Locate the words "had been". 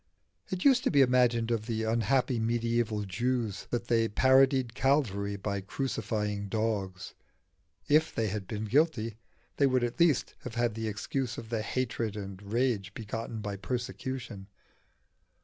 8.29-8.65